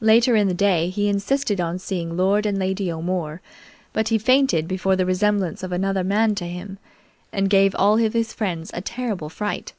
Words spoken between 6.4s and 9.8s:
him, and gave all of his friends a terrible fright.